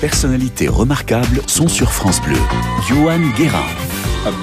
[0.00, 2.38] personnalités remarquables sont sur France Bleu.
[2.88, 3.66] Johan Guérin.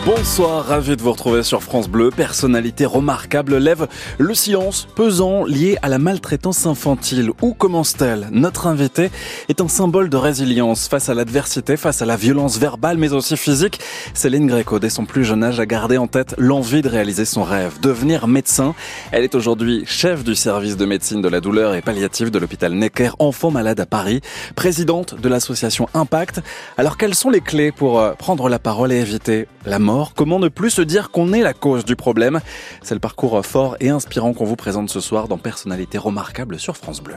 [0.07, 2.09] Bonsoir, ravi de vous retrouver sur France Bleu.
[2.09, 7.29] Personnalité remarquable lève le silence pesant lié à la maltraitance infantile.
[7.43, 8.27] Où commence-t-elle?
[8.31, 9.11] Notre invité
[9.49, 13.37] est un symbole de résilience face à l'adversité, face à la violence verbale mais aussi
[13.37, 13.79] physique.
[14.15, 17.43] Céline Gréco, dès son plus jeune âge, a gardé en tête l'envie de réaliser son
[17.43, 18.73] rêve, devenir médecin.
[19.11, 22.73] Elle est aujourd'hui chef du service de médecine de la douleur et palliative de l'hôpital
[22.73, 24.21] Necker Enfants Malades à Paris,
[24.55, 26.41] présidente de l'association Impact.
[26.79, 30.39] Alors quelles sont les clés pour euh, prendre la parole et éviter la mort, comment
[30.39, 32.39] ne plus se dire qu'on est la cause du problème?
[32.81, 36.77] C'est le parcours fort et inspirant qu'on vous présente ce soir dans Personnalité remarquable sur
[36.77, 37.15] France Bleu.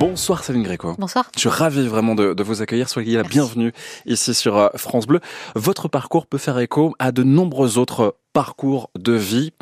[0.00, 0.96] Bonsoir Céline Gréco.
[0.98, 1.30] Bonsoir.
[1.36, 2.88] Je suis ravi vraiment de, vous accueillir.
[2.88, 3.72] Soyez la bienvenue
[4.04, 5.20] ici sur euh, France Bleu.
[5.54, 9.52] Votre parcours peut faire écho à de nombreux autres parcours de vie.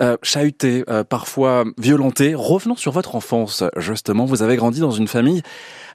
[0.00, 2.34] Euh, chahuté, euh, parfois violenté.
[2.34, 4.26] Revenons sur votre enfance, justement.
[4.26, 5.42] Vous avez grandi dans une famille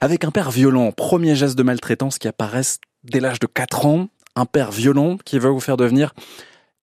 [0.00, 0.90] avec un père violent.
[0.90, 5.38] Premier geste de maltraitance qui apparaissent dès l'âge de 4 ans, un père violent qui
[5.38, 6.14] veut vous faire devenir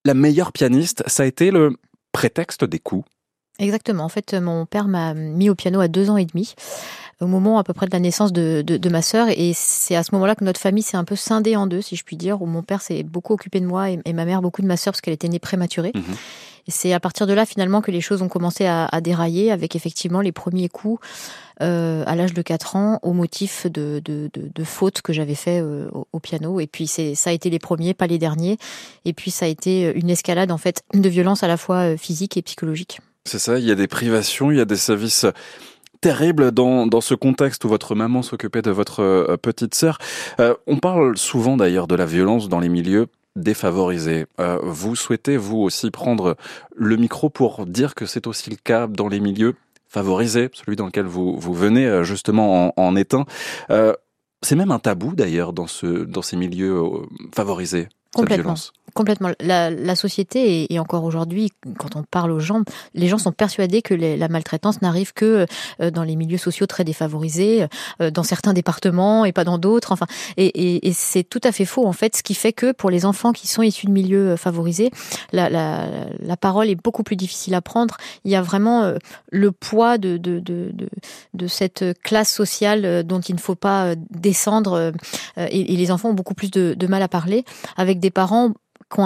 [0.04, 1.04] la meilleure pianiste.
[1.08, 1.78] Ça a été le
[2.12, 3.06] prétexte des coups.
[3.60, 4.04] Exactement.
[4.04, 6.56] En fait, mon père m'a mis au piano à deux ans et demi,
[7.22, 9.28] au moment à peu près de la naissance de, de, ma sœur.
[9.30, 11.96] Et c'est à ce moment-là que notre famille s'est un peu scindée en deux, si
[11.96, 14.62] je puis dire, où mon père s'est beaucoup occupé de moi et, ma mère beaucoup
[14.62, 15.92] de ma sœur parce qu'elle était née prématurée.
[15.96, 16.04] Mhm.
[16.68, 20.22] C'est à partir de là finalement que les choses ont commencé à, dérailler avec effectivement
[20.22, 21.00] les premiers coups
[21.62, 24.02] euh, à l'âge de 4 ans au motif de,
[24.64, 26.60] fautes que j'avais fait euh, au, piano.
[26.60, 28.58] Et puis c'est ça a été les premiers, pas les derniers.
[29.06, 31.98] Et puis ça a été une escalade en fait de violence à la fois euh,
[31.98, 33.00] physique et psychologique.
[33.26, 35.26] C'est ça, il y a des privations, il y a des services
[36.02, 39.98] terribles dans ce contexte où votre maman s'occupait de votre petite sœur.
[40.68, 44.26] on parle souvent d'ailleurs de la violence dans les milieux défavorisés.
[44.40, 46.36] Euh, vous souhaitez, vous aussi, prendre
[46.76, 49.56] le micro pour dire que c'est aussi le cas dans les milieux
[49.88, 53.26] favorisés, celui dans lequel vous, vous venez euh, justement en, en un.
[53.70, 53.94] Euh,
[54.42, 56.82] c'est même un tabou d'ailleurs dans, ce, dans ces milieux
[57.34, 57.90] favorisés.
[58.14, 58.56] Complètement.
[58.94, 59.32] Complètement.
[59.42, 62.62] La, la société, et, encore aujourd'hui, quand on parle aux gens,
[62.94, 65.46] les gens sont persuadés que la maltraitance n'arrive que
[65.82, 67.68] euh, dans les milieux sociaux très défavorisés,
[68.02, 69.92] euh, dans certains départements et pas dans d'autres.
[69.92, 70.06] Enfin,
[70.38, 72.16] et, et, et c'est tout à fait faux en fait.
[72.16, 74.92] Ce qui fait que pour les enfants qui sont issus de milieux euh, favorisés,
[75.34, 75.88] la, la,
[76.20, 77.98] la parole est beaucoup plus difficile à prendre.
[78.24, 78.94] Il y a vraiment
[79.32, 80.72] le poids de, de, de,
[81.34, 84.94] de, cette classe sociale dont il ne faut pas descendre.
[85.38, 87.44] Et, et les enfants ont beaucoup plus de, de mal à parler
[87.78, 88.54] avec des parents
[88.90, 89.02] qui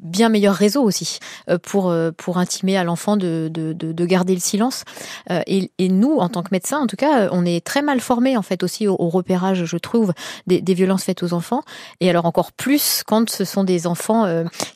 [0.00, 1.18] bien meilleur réseau aussi
[1.48, 4.84] euh, pour euh, pour intimer à l'enfant de, de, de, garder le silence.
[5.30, 8.00] Euh, et, et, nous en tant que médecins en tout cas on est très mal
[8.00, 10.12] formés en fait aussi au, repérage je trouve
[10.46, 11.62] des, des, violences faites aux enfants.
[12.00, 14.26] Et alors encore plus quand ce sont des enfants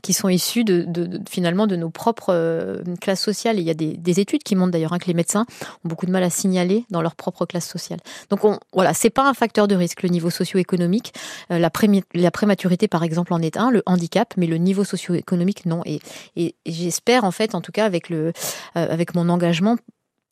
[0.03, 3.59] qui sont issus de, de, finalement de nos propres classes sociales.
[3.59, 5.47] Il y a des, des études qui montrent d'ailleurs hein, que les médecins
[5.85, 8.01] ont beaucoup de mal à signaler dans leur propre classe sociale.
[8.31, 11.15] Donc on, voilà c'est pas un facteur de risque le niveau socio-économique.
[11.49, 11.71] La,
[12.15, 15.83] la prématurité par exemple en est un le handicap mais le niveau socio économique, non.
[15.85, 16.01] Et,
[16.37, 18.33] et, j'espère, en fait, en tout cas, avec, le, euh,
[18.75, 19.77] avec mon engagement,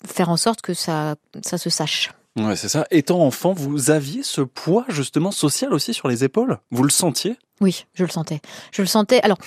[0.06, 2.10] faire en sorte que ça, ça se sache.
[2.36, 2.86] Ouais, c'est ça.
[2.90, 6.58] Étant enfant, vous aviez ce poids justement social aussi sur les épaules?
[6.70, 7.36] Vous le sentiez?
[7.60, 8.40] Oui, je le sentais.
[8.72, 9.20] Je le sentais.
[9.22, 9.38] Alors,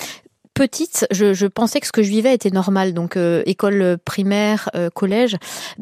[0.56, 2.94] petite, je, je, pensais que ce que je vivais était normal.
[2.94, 5.36] Donc euh, école primaire, euh, collège,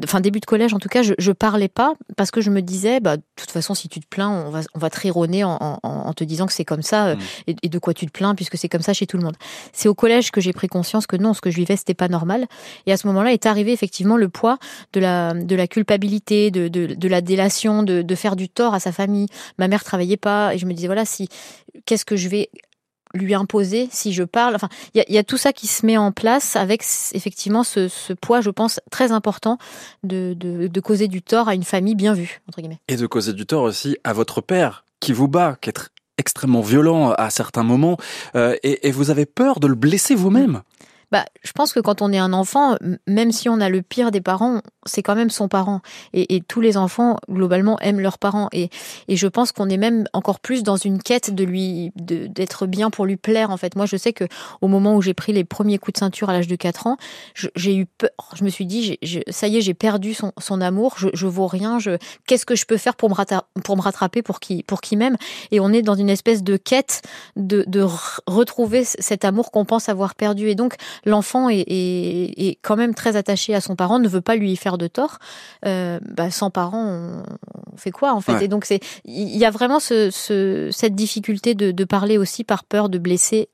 [0.03, 2.61] enfin début de collège en tout cas, je, je parlais pas parce que je me
[2.61, 5.43] disais, bah de toute façon si tu te plains, on va on va te rironner
[5.43, 7.19] en, en, en te disant que c'est comme ça euh, mm.
[7.47, 9.37] et, et, de quoi tu te plains puisque c'est comme ça chez tout le monde.
[9.71, 12.09] C'est au collège que j'ai pris conscience que non, ce que je vivais c'était pas
[12.09, 12.47] normal.
[12.87, 14.57] Et à ce moment-là est arrivé effectivement le poids
[14.93, 18.73] de la de la culpabilité, de de, de la délation, de, de faire du tort
[18.73, 19.27] à sa famille.
[19.59, 21.29] Ma mère travaillait pas et je me disais voilà si
[21.85, 22.49] qu'est-ce que je vais
[23.13, 24.55] lui imposer si je parle.
[24.55, 28.41] Enfin, il y a, tout ça qui se met en place avec effectivement ce, poids,
[28.41, 29.57] je pense, très important
[30.03, 32.79] de, de, causer du tort à une famille bien vue, entre guillemets.
[32.87, 36.61] Et de causer du tort aussi à votre père qui vous bat, qui est extrêmement
[36.61, 37.97] violent à certains moments,
[38.35, 40.61] euh, et, et, vous avez peur de le blesser vous-même?
[41.13, 42.75] Bah, je pense que quand on est un enfant,
[43.07, 45.81] même si on a le pire des parents, c'est quand même son parent.
[46.13, 48.49] Et, tous les enfants, globalement, aiment leurs parents.
[48.51, 48.71] Et,
[49.07, 53.05] je pense qu'on est même encore plus dans une quête de lui, d'être bien pour
[53.05, 53.75] lui plaire, en fait.
[53.75, 54.23] Moi, je sais que
[54.61, 56.97] au moment où j'ai pris les premiers coups de ceinture à l'âge de 4 ans,
[57.35, 58.09] j'ai eu peur.
[58.35, 58.97] Je me suis dit,
[59.29, 60.95] ça y est, j'ai perdu son, amour.
[60.97, 61.77] Je, je vaux rien.
[62.25, 65.17] Qu'est-ce que je peux faire pour me, rattraper, pour qu'il m'aime?
[65.51, 67.03] Et on est dans une espèce de quête
[67.35, 67.85] de, de
[68.25, 70.49] retrouver cet amour qu'on pense avoir perdu.
[70.49, 74.55] Et donc, l'enfant est, quand même très attaché à son parent, ne veut pas lui
[74.55, 75.19] faire de tort,
[75.65, 78.43] euh, bah, sans parent, on, fait quoi en fait?
[78.43, 82.97] Et donc c'est, il y a vraiment cette difficulté de, parler aussi par peur de
[82.97, 83.49] blesser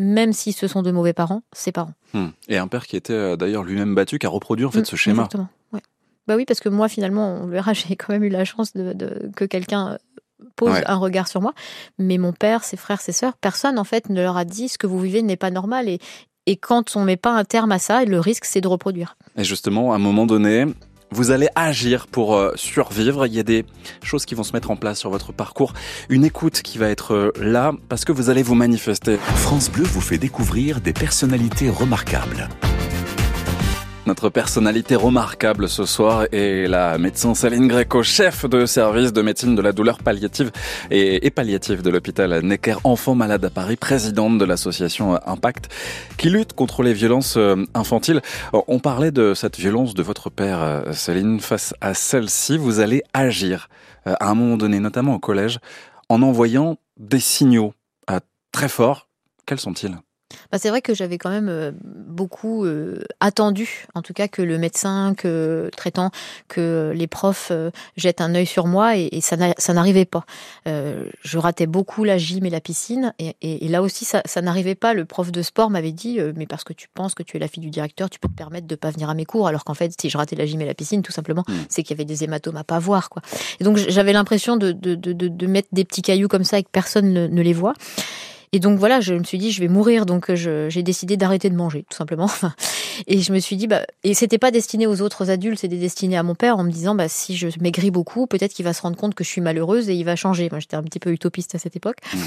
[0.00, 1.92] même si ce sont de mauvais parents, ses parents.
[2.14, 2.28] Hmm.
[2.48, 4.84] Et un père qui était euh, d'ailleurs lui-même battu, qui a reproduit en fait hmm,
[4.84, 5.24] ce schéma.
[5.24, 5.48] Exactement.
[6.28, 9.30] Bah oui, parce que moi, finalement, on verra, j'ai quand même eu la chance de,
[9.34, 9.98] que quelqu'un
[10.56, 11.54] pose un regard sur moi.
[11.98, 14.78] Mais mon père, ses frères, ses sœurs, personne, en fait, ne leur a dit ce
[14.78, 15.88] que vous vivez n'est pas normal.
[15.88, 15.98] Et,
[16.48, 19.16] et quand on met pas un terme à ça, le risque, c'est de reproduire.
[19.36, 20.64] Et justement, à un moment donné,
[21.10, 23.26] vous allez agir pour euh, survivre.
[23.26, 23.66] Il y a des
[24.02, 25.74] choses qui vont se mettre en place sur votre parcours.
[26.08, 29.18] Une écoute qui va être euh, là parce que vous allez vous manifester.
[29.18, 32.48] France Bleu vous fait découvrir des personnalités remarquables.
[34.08, 39.54] Notre personnalité remarquable ce soir est la médecin Céline Greco, chef de service de médecine
[39.54, 40.50] de la douleur palliative
[40.90, 45.68] et, palliative de l'hôpital Necker Enfants Malades à Paris, présidente de l'association Impact,
[46.16, 48.22] qui lutte contre les violences euh, infantiles.
[48.54, 51.38] On parlait de cette violence de votre père, euh, Céline.
[51.38, 53.68] Face à celle-ci, vous allez agir
[54.06, 55.58] euh, à un moment donné, notamment au collège,
[56.08, 57.74] en envoyant des signaux
[58.52, 59.10] très forts.
[59.44, 59.98] Quels sont-ils?
[60.50, 64.42] Bah, c'est vrai que j'avais quand même euh, beaucoup euh, attendu, en tout cas que
[64.42, 66.10] le médecin, que le traitant,
[66.48, 69.36] que les profs euh, jettent un œil sur moi et, ça
[69.74, 70.24] n'arrivait pas.
[70.66, 74.94] je ratais beaucoup la gym et la piscine et, là aussi ça, n'arrivait pas.
[74.94, 77.48] Le prof de sport m'avait dit mais parce que tu penses que tu es la
[77.48, 79.74] fille du directeur, tu peux te permettre de pas venir à mes cours alors qu'en
[79.74, 81.52] fait si je ratais la gym et la piscine tout simplement mmh.
[81.68, 83.22] c'est qu'il y avait des hématomes à pas voir quoi.
[83.60, 87.12] Et donc j'avais l'impression de, de, mettre des petits cailloux comme ça et que personne
[87.12, 87.74] ne les voit.
[88.52, 91.50] Et donc voilà, je me suis dit, je vais mourir, donc euh, j'ai décidé d'arrêter
[91.50, 92.30] de manger, tout simplement.
[93.06, 96.16] et je me suis dit, bah, et c'était pas destiné aux autres adultes, c'était destiné
[96.16, 98.82] à mon père en me disant, bah, si je maigris beaucoup, peut-être qu'il va se
[98.82, 100.48] rendre compte que je suis malheureuse et il va changer.
[100.50, 101.98] Moi, j'étais un petit peu utopiste à cette époque.
[102.12, 102.18] Mmh.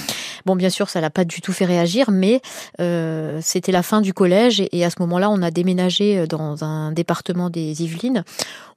[0.46, 2.42] Bon, bien sûr, ça l'a pas du tout fait réagir, mais
[2.80, 6.28] euh, c'était la fin du collège et, et à ce moment-là, on a déménagé euh,
[6.28, 8.24] dans un département des Yvelines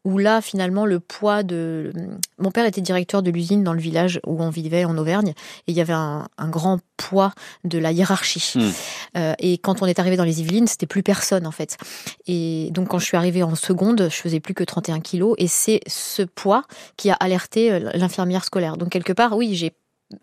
[0.04, 1.92] où là, finalement, le poids de...
[2.38, 5.72] Mon père était directeur de l'usine dans le village où on vivait en Auvergne, et
[5.72, 7.32] il y avait un, grand poids
[7.64, 8.52] de la hiérarchie.
[8.54, 8.70] Hmm.
[9.16, 11.78] Euh, et quand on est arrivé dans les Yvelines, c'était plus personne, en fait.
[12.26, 15.48] Et donc, quand je suis arrivée en seconde, je faisais plus que 31 kilos, et
[15.48, 16.64] c'est ce poids
[16.96, 18.76] qui a alerté euh, l'infirmière scolaire.
[18.76, 19.72] Donc, quelque part, oui, j'ai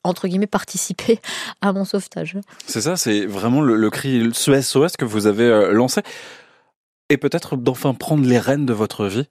[0.03, 1.19] entre guillemets participé
[1.61, 2.37] à mon sauvetage.
[2.67, 6.01] C'est ça, c'est vraiment le, cri ce SOS que vous avez euh, lancé.
[7.09, 9.27] Et peut-être d'enfin prendre les rênes de votre vie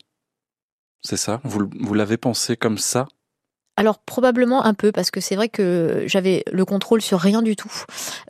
[1.03, 1.41] c'est ça?
[1.45, 3.07] Vous, vous l'avez pensé comme ça?
[3.81, 7.57] Alors probablement un peu parce que c'est vrai que j'avais le contrôle sur rien du
[7.57, 7.73] tout.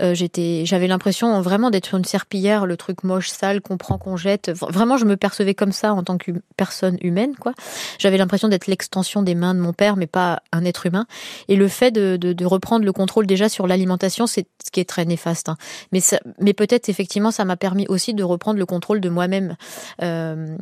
[0.01, 4.17] Euh, j'étais, j'avais l'impression vraiment d'être une serpillière, le truc moche, sale qu'on prend, qu'on
[4.17, 4.51] jette.
[4.51, 7.53] Vraiment, je me percevais comme ça en tant que personne humaine, quoi.
[7.99, 11.07] J'avais l'impression d'être l'extension des mains de mon père, mais pas un être humain.
[11.49, 15.05] Et le fait de, reprendre le contrôle déjà sur l'alimentation, c'est ce qui est très
[15.05, 15.49] néfaste.
[15.49, 15.57] Hein.
[15.91, 16.01] Mais
[16.39, 19.57] mais peut-être effectivement, ça m'a permis aussi de reprendre le contrôle de moi-même.
[20.01, 20.57] Euh,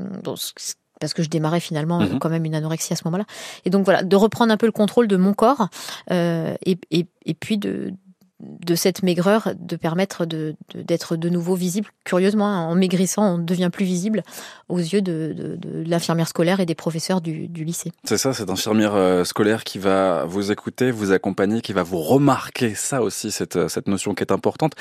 [1.01, 2.19] parce que je démarrais finalement mhm.
[2.19, 3.25] quand même une anorexie à ce moment-là.
[3.65, 5.69] Et donc voilà, de reprendre un peu le contrôle de mon corps
[6.11, 7.93] euh, et, et, et, puis de,
[8.41, 11.89] de cette maigreur de permettre d'être de, nouveau visible.
[12.05, 14.23] Curieusement, hein, en maigrissant, on devient plus visible
[14.69, 17.93] aux yeux de, l'infirmière scolaire et des professeurs du, lycée.
[18.05, 21.99] C'est ça, cette infirmière euh, scolaire qui va vous écouter, vous accompagner, qui va vous
[21.99, 22.75] remarquer.
[22.75, 24.75] Ça aussi, cette, euh, cette notion qui est importante.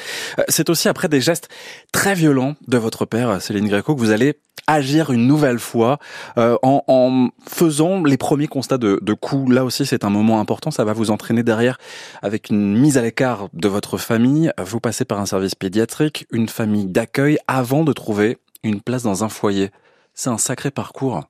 [0.49, 1.49] C'est aussi après des gestes
[1.91, 5.97] très violents de votre père, Céline Gréco, que vous allez agir une nouvelle fois
[6.37, 9.51] euh, en, en, faisant les premiers constats de, de coups.
[9.53, 10.71] Là aussi, c'est un moment important.
[10.71, 11.77] Ça va vous entraîner derrière
[12.21, 14.51] avec une mise à l'écart de votre famille.
[14.59, 19.23] Vous passez par un service pédiatrique, une famille d'accueil avant de trouver une place dans
[19.23, 19.71] un foyer.
[20.13, 21.23] C'est un sacré parcours.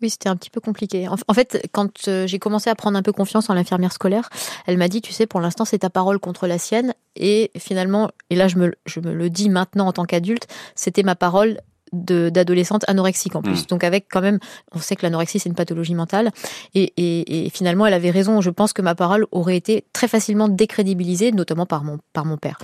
[0.00, 1.08] Oui, c'était un petit peu compliqué.
[1.08, 4.30] En fait, quand euh, j'ai commencé à prendre un peu confiance en l'infirmière scolaire,
[4.66, 6.94] elle m'a dit, tu sais, pour l'instant, c'est ta parole contre la sienne.
[7.16, 10.46] Et finalement, et là, je me, je me le dis maintenant en tant qu'adulte,
[10.76, 11.58] c'était ma parole
[11.92, 13.62] d'adolescentes anorexiques en plus.
[13.62, 13.66] Hmm.
[13.68, 14.38] Donc avec quand même,
[14.72, 16.30] on sait que l'anorexie c'est une pathologie mentale
[16.74, 18.40] et, et, et, finalement elle avait raison.
[18.40, 22.36] Je pense que ma parole aurait été très facilement décrédibilisée, notamment par mon par mon
[22.36, 22.58] père.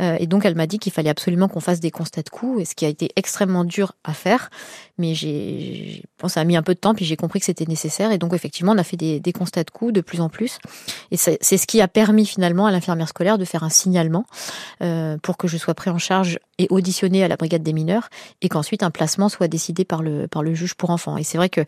[0.00, 2.62] Euh, et donc elle m'a dit qu'il fallait absolument qu'on fasse des constats de coups,
[2.62, 4.50] et ce qui a été extrêmement dur à faire.
[4.98, 7.64] Mais j'ai, bon, ça a mis un peu de temps, puis j'ai compris que c'était
[7.66, 8.12] nécessaire.
[8.12, 10.58] Et donc effectivement on a fait des, des constats de coups de plus en plus.
[11.10, 14.24] Et c'est ce qui a permis finalement à l'infirmière scolaire de faire un signalement
[14.82, 18.10] euh, pour que je sois pris en charge et auditionné à la brigade des mineurs
[18.42, 21.16] et quand ensuite un placement soit décidé par le par le juge pour enfants.
[21.16, 21.62] Et c'est vrai que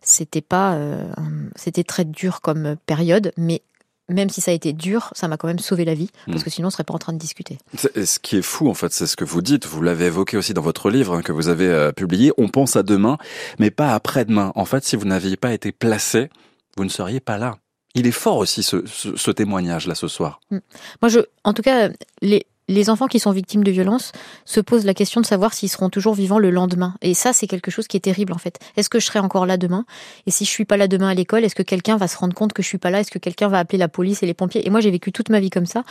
[0.00, 1.06] c'était pas euh,
[1.54, 3.60] c'était très dur comme période, mais
[4.08, 6.44] même si ça a été dur, ça m'a quand même sauvé la vie, parce hmm.
[6.44, 7.58] que sinon on serait pas en train de discuter.
[7.76, 9.66] Ce qui est fou, en fait, c'est ce que vous dites.
[9.66, 12.32] Vous l'avez évoqué aussi dans votre livre hein, que vous avez euh, publié.
[12.38, 13.18] On pense à demain,
[13.58, 14.52] mais pas après-demain.
[14.54, 16.30] En fait, si vous n'aviez pas été placé,
[16.78, 17.58] vous ne seriez pas là.
[17.94, 20.40] Il est fort aussi ce, ce, témoignage là ce soir.
[20.50, 20.60] Hmm.
[21.02, 21.90] Moi, je, en tout cas,
[22.22, 24.12] les, les enfants qui sont victimes de violences
[24.44, 26.94] se posent la question de savoir s'ils seront toujours vivants le lendemain.
[27.00, 28.58] Et ça, c'est quelque chose qui est terrible en fait.
[28.76, 29.84] Est-ce que je serai encore là demain?
[30.26, 32.34] Et si je suis pas là demain à l'école, est-ce que quelqu'un va se rendre
[32.34, 33.00] compte que je suis pas là?
[33.00, 34.66] Est-ce que quelqu'un va appeler la police et les pompiers?
[34.66, 35.82] Et moi, j'ai vécu toute ma vie comme ça.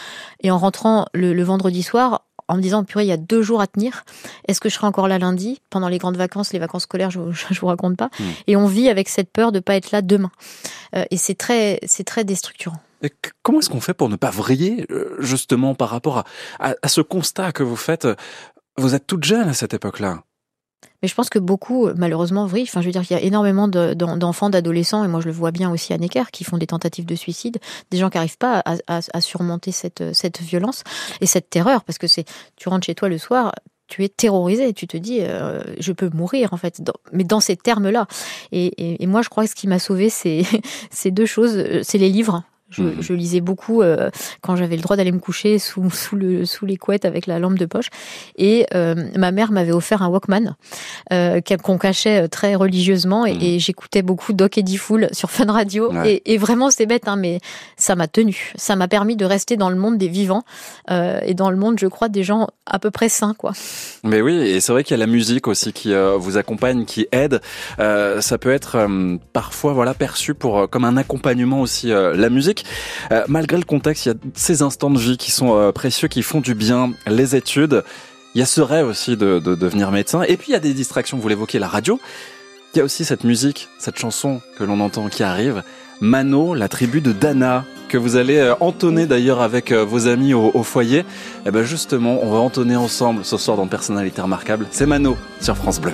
[0.41, 3.59] Et en rentrant le, vendredi soir, en me disant, purée, il y a deux jours
[3.59, 4.05] à tenir.
[4.47, 5.59] Est-ce que je serai encore là lundi?
[5.69, 7.19] Pendant les grandes vacances, les vacances scolaires, je,
[7.51, 8.09] je, vous raconte pas.
[8.19, 8.23] Hmm.
[8.47, 10.31] Et on vit avec cette peur de pas être là demain.
[10.95, 12.77] Euh, et c'est très, c'est très déstructurant.
[13.43, 16.23] Comment est-ce qu'on fait pour ne pas vriller euh, justement par rapport
[16.59, 18.07] à, ce constat que vous faites
[18.77, 20.23] Vous êtes toute jeune à cette époque-là?
[21.01, 22.63] Mais je pense que beaucoup, malheureusement, vrillent.
[22.63, 25.51] Enfin, je veux dire, il y a énormément d'enfants, d'adolescents, et moi je le vois
[25.51, 27.57] bien aussi à Necker, qui font des tentatives de suicide,
[27.91, 30.01] des gens qui n'arrivent pas à, surmonter cette,
[30.41, 30.83] violence
[31.21, 32.25] et cette terreur, parce que c'est,
[32.55, 33.53] tu rentres chez toi le soir,
[33.87, 36.81] tu es terrorisé, tu te dis euh, je peux mourir en fait,
[37.13, 38.05] mais dans ces termes-là.
[38.51, 40.43] Et, et, et, moi je crois que ce qui m'a sauvé c'est
[40.91, 42.43] ces deux choses, c'est les livres.
[42.69, 43.01] Je, mhm.
[43.01, 44.09] je, lisais beaucoup euh,
[44.41, 47.39] quand j'avais le droit d'aller me coucher sous, sous, le, sous les couettes avec la
[47.39, 47.89] lampe de poche.
[48.37, 50.55] Et euh, ma mère m'avait offert un Walkman
[51.13, 53.25] euh, qu'on cachait euh, très religieusement.
[53.25, 53.41] Et, mhm.
[53.41, 55.91] et j'écoutais beaucoup Doc Eddie Fool sur Fun Radio.
[55.93, 56.15] Ouais.
[56.25, 57.39] Et, et, vraiment, c'est bête, hein, mais
[57.87, 58.53] ça m'a tenu.
[58.55, 60.43] Ça m'a permis de rester dans le monde des vivants
[60.91, 63.33] euh, et dans le monde, je crois, des gens à peu près sains.
[63.37, 63.53] Quoi.
[64.03, 66.85] Mais oui, et c'est vrai qu'il y a la musique aussi qui euh, vous accompagne,
[66.85, 67.41] qui aide.
[67.77, 68.87] ça peut être
[69.33, 71.87] parfois voilà perçu pour comme un accompagnement aussi.
[71.87, 72.65] la musique
[73.11, 76.07] euh, malgré le contexte, il y a ces instants de vie qui sont euh, précieux,
[76.07, 77.83] qui font du bien, les études.
[78.35, 80.21] Il y a ce rêve aussi de devenir médecin.
[80.23, 81.99] Et puis il y a des distractions, vous l'évoquez, la radio.
[82.73, 85.63] Il y a aussi cette musique, cette chanson que l'on entend qui arrive.
[86.01, 90.63] Mano, la tribu de Dana, que vous allez euh, entonner d'ailleurs avec vos amis au,
[90.63, 90.99] foyer.
[90.99, 91.03] Et
[91.47, 94.67] eh ben justement, on va entonner ensemble ce soir dans Personnalité Remarquable.
[94.71, 95.93] C'est Mano sur France Bleu.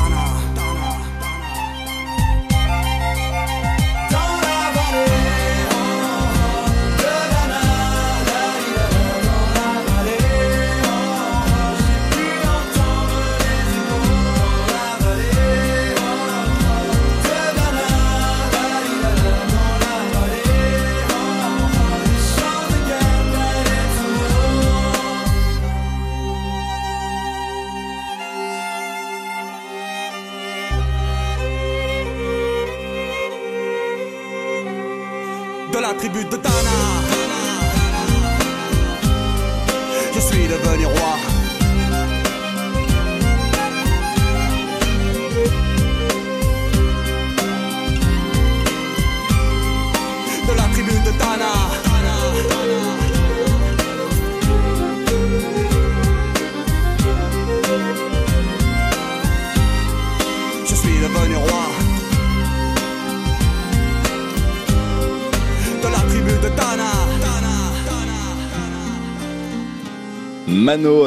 [36.01, 36.50] De la tribu de Dana.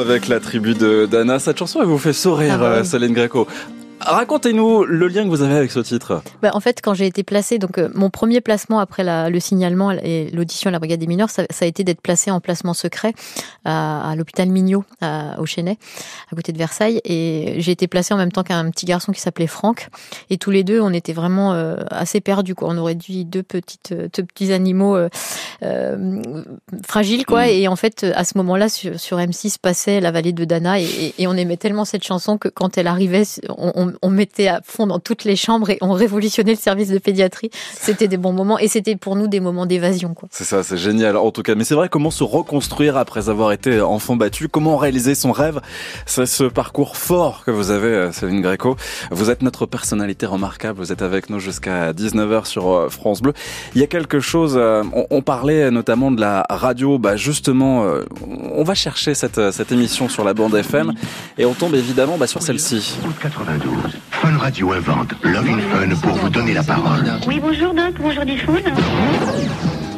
[0.09, 1.39] Avec la tribu de Dana.
[1.39, 2.79] Cette chanson, elle vous fait sourire, Ah bah oui.
[2.79, 3.47] euh, Céline Greco.
[4.05, 6.21] Racontez-nous le lien que vous avez avec ce titre.
[6.41, 9.39] Bah, en fait, quand j'ai été placée, donc euh, mon premier placement après la- le
[9.39, 12.39] signalement et l'audition à la brigade des mineurs, ça, ça a été d'être placée en
[12.39, 13.13] placement secret
[13.65, 15.77] à, à l'hôpital Mignot, à- au Chesnay,
[16.31, 17.01] à côté de Versailles.
[17.03, 19.89] Et j'ai été placée en même temps qu'un petit garçon qui s'appelait Franck.
[20.29, 22.55] Et tous les deux, on était vraiment euh, assez perdus.
[22.55, 22.69] Quoi.
[22.69, 25.09] On aurait dit deux petites, euh, deux petits animaux euh,
[25.63, 26.21] euh,
[26.85, 27.45] fragiles, quoi.
[27.45, 27.49] Mm.
[27.49, 30.83] Et en fait, à ce moment-là, sur, sur M6 passait la vallée de Dana, et,
[30.85, 34.47] et- et on aimait tellement cette chanson que quand elle arrivait, on, on- on mettait
[34.47, 37.49] à fond dans toutes les chambres et on révolutionnait le service de pédiatrie.
[37.73, 40.27] C'était des bons moments et c'était pour nous des moments d'évasion, quoi.
[40.31, 41.55] C'est ça, c'est génial en tout cas.
[41.55, 44.47] Mais c'est vrai, comment se reconstruire après avoir été enfant battu?
[44.47, 45.61] Comment réaliser son rêve?
[46.05, 48.75] C'est ce parcours fort que vous avez, euh, Céline Greco.
[49.11, 50.79] Vous êtes notre personnalité remarquable.
[50.79, 53.33] Vous êtes avec nous jusqu'à 19h sur euh, France Bleu.
[53.75, 56.97] Il y a quelque chose, euh, on, on parlait notamment de la radio.
[56.97, 57.85] Bah justement,
[58.53, 60.93] on va chercher cette, cette émission sur la bande FM
[61.37, 62.97] et on tombe évidemment bah, sur celle-ci.
[63.05, 63.84] Août 92.
[64.11, 67.05] Fun Radio invente Love in Fun pour vous donner la parole.
[67.27, 68.61] Oui, bonjour Doc, bonjour Diffoul.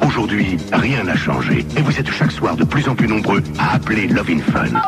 [0.05, 3.75] Aujourd'hui, rien n'a changé et vous êtes chaque soir de plus en plus nombreux à
[3.75, 4.79] appeler Love in Fun.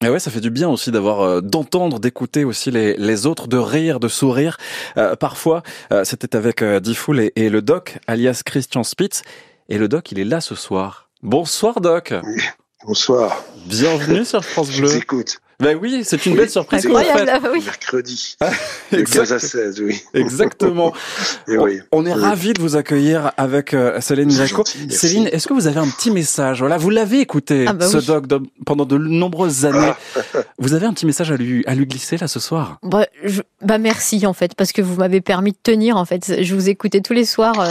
[0.00, 3.48] Et ouais, ça fait du bien aussi d'avoir, euh, d'entendre, d'écouter aussi les, les autres,
[3.48, 4.56] de rire, de sourire.
[4.96, 9.22] Euh, parfois, euh, c'était avec euh, Diffoul et, et le doc, alias Christian Spitz.
[9.68, 11.08] Et le doc, il est là ce soir.
[11.22, 12.14] Bonsoir doc.
[12.86, 14.96] Bonsoir, Bienvenue sur France je vous Bleu.
[14.98, 15.40] écoute.
[15.60, 17.40] Ben oui, c'est une belle surprise qu'on Incroyable, fait.
[17.44, 17.60] ah oui.
[17.64, 18.36] Mercredi,
[18.92, 20.00] de Exact- 15 à 16, oui.
[20.14, 20.92] Exactement.
[21.48, 21.80] Et On- oui.
[21.90, 22.20] On est Oui.
[22.20, 24.54] ravis de vous accueillir avec euh, Céline merci.
[24.90, 26.60] Céline, est-ce que vous avez un petit message?
[26.60, 28.06] Voilà, vous l'avez écouté Ah bah ce oui.
[28.06, 29.92] doc de- pendant de nombreuses années.
[30.60, 32.78] Vous avez un petit message à lui à lui glisser là ce soir?
[32.84, 36.40] Bah, je- bah, merci en fait, parce que vous m'avez permis de tenir en fait.
[36.42, 37.68] Je vous écoutais tous les soirs euh,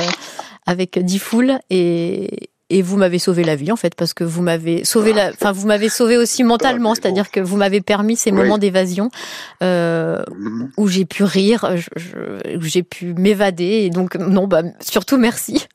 [0.65, 4.83] avec Diffoul et et vous m'avez sauvé la vie en fait parce que vous m'avez
[4.83, 8.31] sauvé la enfin vous m'avez sauvé aussi mentalement mais c'est-à-dire que vous m'avez permis ces
[8.31, 8.37] Oui.
[8.37, 9.09] moments d'évasion
[9.63, 10.71] euh, Mhm.
[10.77, 15.65] où j'ai pu rire je- où j'ai pu m'évader et donc non bah surtout merci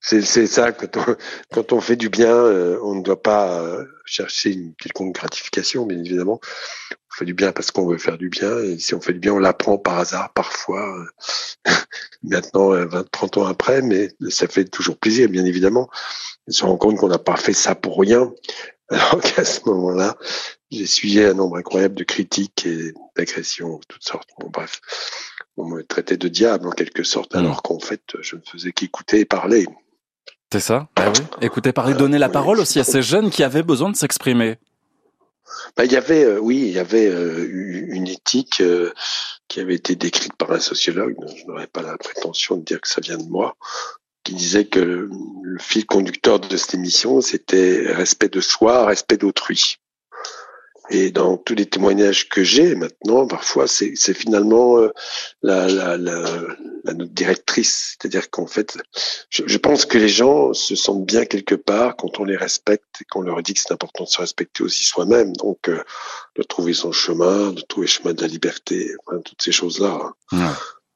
[0.00, 1.16] C'est ça, quand on,
[1.52, 5.84] quand on fait du bien, euh, on ne doit pas euh, chercher une quelconque gratification,
[5.84, 6.38] bien évidemment.
[7.16, 9.18] On fait du bien parce qu'on veut faire du bien, et si on fait du
[9.20, 10.86] bien, on l'apprend par hasard, parfois,
[11.66, 11.70] euh,
[12.22, 15.88] maintenant, euh, 20, 30 ans après, mais ça fait toujours plaisir, bien évidemment.
[16.46, 18.30] On se rend compte qu'on n'a pas fait ça pour rien.
[18.90, 20.16] Alors qu'à ce moment-là,
[20.70, 24.28] j'ai suivi un nombre incroyable de critiques et d'agressions de toutes sortes.
[24.38, 24.80] Bon, bref,
[25.56, 27.40] on me traitait de diable en quelque sorte, Mhm.
[27.46, 29.66] alors qu'en fait, je ne faisais qu'écouter et parler.
[30.52, 30.88] C'est ça?
[30.94, 31.24] Bah oui.
[31.40, 32.32] Écoutez, parler, donner la Oui.
[32.34, 34.58] parole aussi à ces jeunes qui avaient besoin de s'exprimer.
[35.76, 38.92] Bah, il y avait, euh, oui, il y avait euh, eu une éthique euh,
[39.48, 41.16] qui avait été décrite par un sociologue.
[41.36, 43.56] Je n'aurais pas la prétention de dire que ça vient de moi,
[44.24, 45.08] qui disait que
[45.42, 49.78] le fil conducteur de cette émission, c'était respect de soi, respect d'autrui.
[50.90, 54.90] Et dans tous les témoignages que j'ai maintenant, parfois, c'est finalement euh,
[55.42, 56.42] la, la, la,
[56.84, 57.96] la note directrice.
[57.98, 58.78] C'est-à-dire qu'en fait,
[59.30, 63.00] je, je pense que les gens se sentent bien quelque part quand on les respecte
[63.00, 65.32] et qu'on leur dit que c'est important de se respecter aussi soi-même.
[65.34, 65.82] Donc, euh,
[66.36, 70.12] de trouver son chemin, de trouver le chemin de la liberté, enfin, toutes ces choses-là.
[70.32, 70.38] Ouais.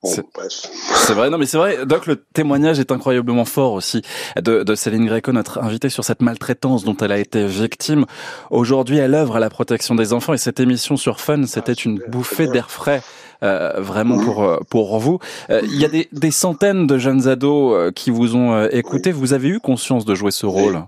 [0.02, 0.08] Bon,
[0.48, 4.00] C'est- vrai, non mais c'est vrai, Doc, le témoignage est incroyablement fort aussi
[4.36, 8.06] de, de Céline Gréco, notre invitée sur cette maltraitance dont elle a été victime.
[8.50, 11.96] Aujourd'hui, elle œuvre à la protection des enfants et cette émission sur Fun, c'était une
[11.98, 13.02] super, bouffée d'air frais,
[13.42, 14.24] euh, vraiment Mhm.
[14.24, 15.18] pour euh, pour vous.
[15.50, 19.12] Euh, Il y a des, des centaines de jeunes ados euh, qui vous ont écouté.
[19.12, 20.82] Vous avez eu conscience de jouer ce rôle?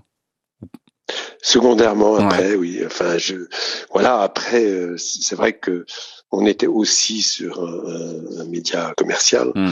[1.41, 2.23] Secondairement, Ouais.
[2.23, 2.81] après, oui.
[2.85, 3.35] Enfin, je,
[3.91, 4.21] voilà.
[4.21, 4.65] Après,
[4.97, 5.85] c'est vrai que
[6.35, 7.73] on était aussi sur un,
[8.37, 9.71] un- un média commercial, Hmm.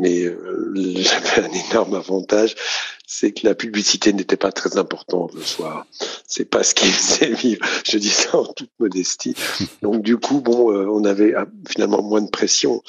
[0.00, 2.54] mais euh, j'avais un énorme avantage,
[3.08, 5.86] c'est que la publicité n'était pas très importante le soir.
[6.26, 7.64] C'est pas ce qui faisait vivre.
[7.84, 9.34] Je dis ça en toute modestie.
[9.82, 12.82] Donc du coup, bon, euh, on avait ah, finalement moins de pression.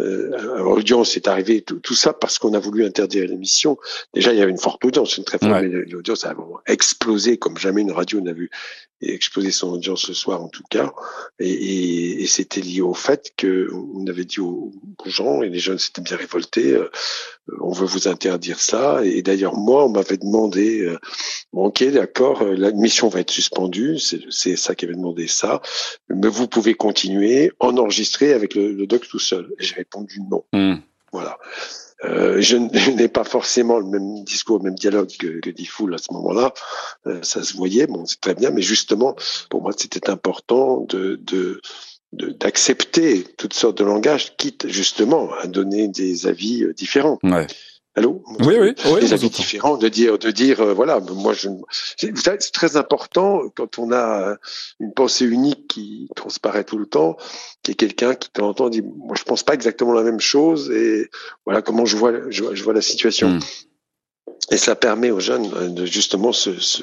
[0.00, 3.76] Euh, l'audience est arrivée, tout, tout ça parce qu'on a voulu interdire l'émission.
[4.14, 5.68] Déjà, il y avait une forte audience, une très forte Ouais.
[5.68, 8.50] mais l'audience a vraiment explosé comme jamais une radio n'a vu
[9.12, 10.92] exposé son audience ce soir en tout cas,
[11.38, 14.72] et, et, et c'était lié au fait que on avait dit aux,
[15.06, 16.90] gens et les jeunes s'étaient bien révoltés, euh,
[17.60, 19.04] on veut vous interdire ça.
[19.04, 20.98] Et d'ailleurs moi on m'avait demandé, euh,
[21.52, 25.60] ok d'accord, euh, la mission va être suspendue, c'est ça qui avait demandé ça,
[26.08, 29.50] mais vous pouvez continuer, en enregistrer avec le, doc tout seul.
[29.58, 30.44] J'ai répondu non.
[30.52, 30.76] Hmm.
[31.14, 31.38] Voilà.
[32.04, 35.98] Euh, je, n'ai pas forcément le même discours, le même dialogue que, que Diffoul à
[35.98, 36.52] ce moment-là.
[37.06, 39.16] Euh, ça se voyait, bon, c'est très bien, mais justement,
[39.48, 41.60] pour moi, c'était important de, de
[42.16, 47.18] d'accepter toutes sortes de langages, quitte justement à donner des avis euh, différents.
[47.24, 47.48] Ouais.
[47.96, 49.00] Allô Oui, oui, oui.
[49.00, 51.48] Des avis différents, de dire, de dire, euh, voilà, moi, je,
[51.96, 54.36] c'est très important quand on a
[54.80, 57.16] une pensée unique qui transparaît tout le temps,
[57.62, 60.02] qui est quelqu'un qui de temps en temps dit, moi, je pense pas exactement la
[60.02, 61.08] même chose et
[61.44, 63.28] voilà comment je vois, je, vois la situation.
[63.28, 63.40] Hmm.
[64.50, 66.82] Et ça permet aux jeunes euh, de justement se, se,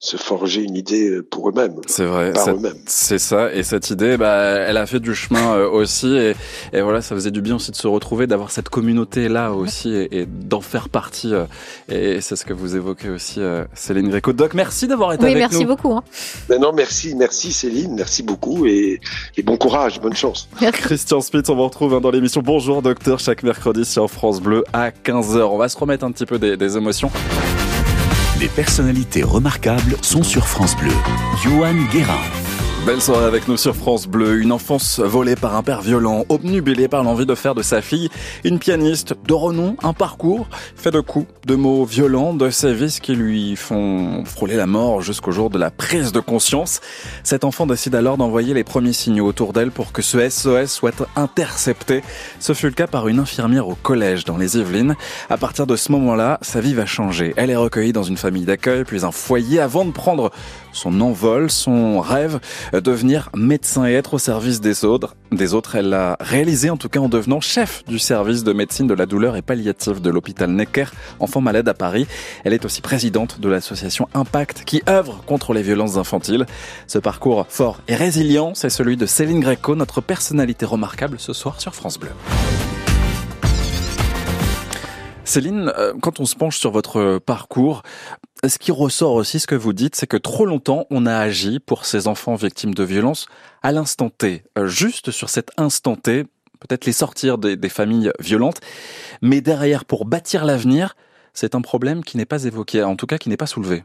[0.00, 1.76] se forger une idée euh, pour eux-mêmes.
[1.86, 2.32] C'est vrai,
[2.86, 3.52] c'est ça.
[3.54, 6.08] Et cette idée, bah, elle a fait du chemin euh, aussi.
[6.16, 6.34] Et,
[6.72, 9.94] et, voilà, ça faisait du bien aussi de se retrouver, d'avoir cette communauté là aussi
[9.94, 11.32] et, et d'en faire partie.
[11.88, 13.40] Et c'est ce que vous évoquez aussi,
[13.74, 14.32] Céline Gréco.
[14.32, 15.68] Doc, merci d'avoir été oui, avec merci nous.
[15.68, 15.92] beaucoup.
[15.92, 16.02] Hein.
[16.48, 19.00] Ben non, merci, merci Céline, merci beaucoup et,
[19.36, 20.48] et bon courage, bonne chance.
[20.72, 24.64] Christian Spitz, on vous retrouve hein, dans l'émission Bonjour Docteur chaque mercredi sur France Bleu
[24.72, 25.42] à 15h.
[25.42, 26.95] On va se remettre un petit peu des, des émotions
[28.38, 30.92] des personnalités remarquables sont sur France Bleu.
[31.42, 32.45] Johan Guérin.
[32.86, 34.40] Belle soirée avec nous sur France Bleu.
[34.40, 38.10] Une enfance volée par un père violent, obnubilé par l'envie de faire de sa fille
[38.44, 40.46] une pianiste de renom, un parcours
[40.76, 45.32] fait de coups, de mots violents, de sévices qui lui font frôler la mort jusqu'au
[45.32, 46.80] jour de la prise de conscience.
[47.24, 51.04] Cet enfant décide alors d'envoyer les premiers signaux autour d'elle pour que ce SOS soit
[51.16, 52.04] intercepté.
[52.38, 54.94] Ce fut le cas par une infirmière au collège dans les Yvelines.
[55.28, 57.34] À partir de ce moment-là, sa vie va changer.
[57.36, 60.30] Elle est recueillie dans une famille d'accueil, puis un foyer avant de prendre
[60.72, 62.38] son envol, son rêve
[62.80, 65.16] devenir médecin et être au service des autres.
[65.32, 68.86] Des autres, elle l'a réalisé en tout cas en devenant chef du service de médecine
[68.86, 70.86] de la douleur et palliative de l'hôpital Necker,
[71.20, 72.06] enfant malade à Paris.
[72.44, 76.46] Elle est aussi présidente de l'association Impact qui œuvre contre les violences infantiles.
[76.86, 81.60] Ce parcours fort et résilient, c'est celui de Céline Greco, notre personnalité remarquable ce soir
[81.60, 82.10] sur France Bleu.
[85.26, 87.82] Céline, euh, quand on se penche sur votre parcours,
[88.46, 91.58] ce qui ressort aussi, ce que vous dites, c'est que trop longtemps, on a agi
[91.58, 93.26] pour ces enfants victimes de violences
[93.60, 96.24] à l'instant T, euh, juste sur cet instant T,
[96.60, 98.60] peut-être les sortir des, des familles violentes,
[99.20, 100.94] mais derrière, pour bâtir l'avenir,
[101.34, 103.82] c'est un problème qui n'est pas évoqué, en tout cas qui n'est pas soulevé.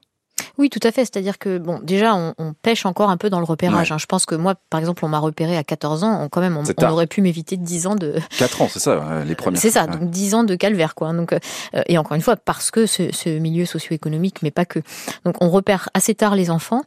[0.58, 1.02] Oui, tout à fait.
[1.02, 3.90] C'est-à-dire que, bon, déjà, on, on, pêche encore un peu dans le repérage.
[3.90, 3.96] Ouais.
[3.96, 3.98] Hein.
[3.98, 6.22] Je pense que moi, par exemple, on m'a repéré à 14 ans.
[6.24, 8.16] On, quand même, on, on aurait pu m'éviter 10 ans de...
[8.38, 9.58] 4 ans, c'est ça, euh, les premiers.
[9.58, 11.14] C'est ça, donc 10 ans de calvaire, quoi.
[11.14, 11.40] Donc, euh,
[11.88, 14.80] et encore une fois, parce que ce, ce milieu socio-économique, mais pas que.
[15.26, 16.84] Donc, on repère assez tard les enfants.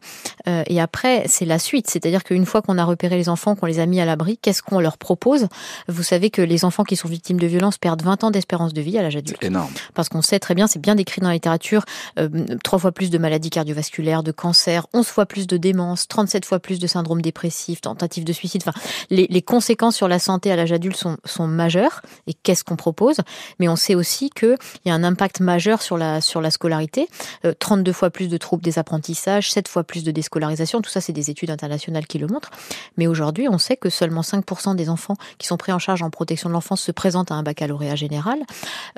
[0.48, 1.88] Euh, et après, c'est la suite.
[1.88, 4.62] C'est-à-dire qu'une fois qu'on a repéré les enfants, qu'on les a mis à l'abri, qu'est-ce
[4.62, 5.48] qu'on leur propose?
[5.88, 8.80] Vous savez que les enfants qui sont victimes de violences perdent 20 ans d'espérance de
[8.80, 9.38] vie à l'âge adulte.
[9.40, 9.70] C'est énorme.
[9.94, 11.84] Parce qu'on sait très bien, c'est bien décrit dans la littérature,
[12.18, 12.28] euh,
[12.62, 16.58] trois fois plus de maladies cardiovasculaires, de cancer, 11 fois plus de démence, 37 fois
[16.58, 18.62] plus de syndrome dépressif, tentative de suicide.
[18.66, 18.78] Enfin,
[19.10, 22.02] les, conséquences sur la santé à l'âge adulte sont, sont majeures.
[22.26, 23.18] Et qu'est-ce qu'on propose?
[23.60, 27.08] Mais on sait aussi qu'il y a un impact majeur sur la, sur la scolarité.
[27.44, 30.80] Euh, 32 fois plus de troubles des apprentissages, 7 fois plus de déscolarisation.
[30.80, 32.50] Tout ça, c'est des études internationales qui le montrent.
[32.96, 36.10] Mais aujourd'hui, on sait que seulement 5% des enfants qui sont pris en charge en
[36.10, 38.40] protection de l'enfance se présentent à un baccalauréat général.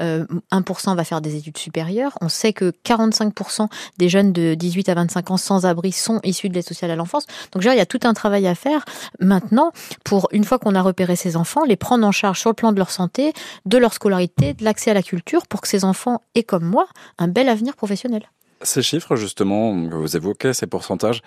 [0.01, 2.17] Euh, 1% va faire des études supérieures.
[2.21, 6.55] On sait que 45% des jeunes de 18 à 25 ans sans-abri sont issus de
[6.55, 7.27] l'aide sociale à l'enfance.
[7.53, 8.85] Donc, il y a tout un travail à faire
[9.21, 9.73] maintenant
[10.05, 12.73] pour, une fois qu'on a repéré ces enfants, les prendre en charge sur le plan
[12.73, 13.33] de leur santé,
[13.65, 16.87] de leur scolarité, de l'accès à la culture pour que ces enfants aient, comme moi,
[17.19, 18.31] un bel avenir professionnel.
[18.63, 21.23] Ces chiffres, justement, que vous évoquez, ces pourcentages,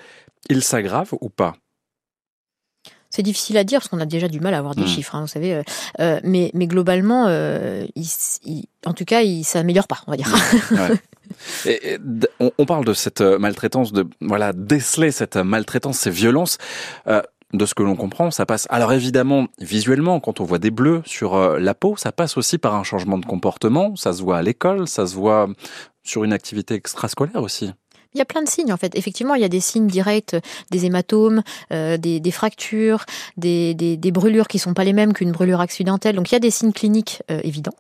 [0.50, 1.56] ils s'aggravent ou pas?
[3.10, 4.88] C'est difficile à dire parce qu'on a déjà du mal à avoir des mmh.
[4.88, 5.56] chiffres, hein, vous savez.
[5.56, 5.64] Euh,
[6.00, 8.06] euh, mais, mais globalement, euh, il,
[8.46, 10.32] il, en tout cas, il s'améliore pas, on va dire.
[10.72, 10.90] Ouais.
[11.66, 11.98] Et,
[12.40, 16.58] on, on, parle de cette maltraitance, de voilà déceler cette maltraitance, ces violences.
[17.08, 17.22] Euh,
[17.54, 18.68] de ce que l'on comprend, ça passe.
[18.70, 22.58] Alors évidemment, visuellement, quand on voit des bleus sur euh, la peau, ça passe aussi
[22.58, 23.96] par un changement de comportement.
[23.96, 25.48] Ça se voit à l'école, ça se voit
[26.04, 27.72] sur une activité extrascolaire aussi.
[28.16, 28.96] Il y a plein de signes en fait.
[28.96, 30.36] Effectivement, il y a des signes directs,
[30.72, 33.06] des hématomes, euh, des, des, fractures,
[33.38, 36.16] des, des, des, brûlures qui sont pas les mêmes qu'une brûlure accidentelle.
[36.16, 37.76] Donc il y a des signes cliniques euh, évidents,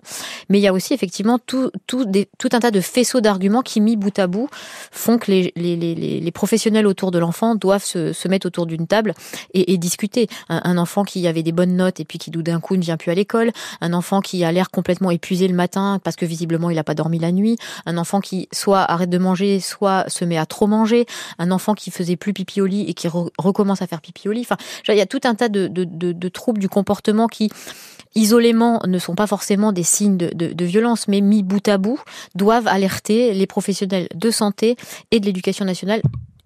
[0.48, 2.06] mais il y a aussi effectivement tout, tout,
[2.38, 4.50] tout un tas de faisceaux d'arguments qui mis bout à bout
[4.92, 8.68] font que les, les, les, les professionnels autour de l'enfant doivent se, se, mettre autour
[8.68, 9.16] d'une table
[9.56, 10.28] et, et discuter.
[10.48, 12.98] Un, un, enfant qui avait des bonnes notes et puis qui d'un coup ne vient
[12.98, 16.70] plus à l'école, un enfant qui a l'air complètement épuisé le matin parce que visiblement
[16.70, 20.26] il n'a pas dormi la nuit, un enfant qui soit arrête de manger, soit se
[20.26, 21.06] met à trop manger,
[21.38, 24.32] un enfant qui faisait plus pipi au lit et qui recommence à faire pipi au
[24.32, 24.42] lit.
[24.42, 27.50] Enfin, il y a tout un tas de, de, de, de troubles du comportement qui
[28.16, 31.78] isolément ne sont pas forcément des signes de, de, de, violence, mais mis bout à
[31.78, 32.02] bout,
[32.36, 34.76] doivent alerter les professionnels de santé
[35.12, 36.02] et de l'éducation nationale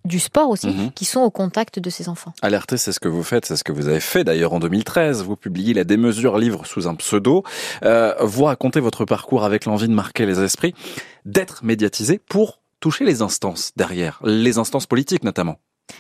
[0.05, 0.91] du sport aussi, Mhm.
[0.91, 2.33] qui sont au contact de ces enfants.
[2.41, 5.23] Alerter, c'est ce que vous faites, c'est ce que vous avez fait d'ailleurs en 2013.
[5.23, 7.43] Vous publiez La démesure livre sous un pseudo.
[7.85, 10.75] Euh, vous racontez votre parcours avec l'envie de marquer les esprits,
[11.23, 15.57] d'être médiatisé pour toucher les instances derrière, les instances politiques notamment.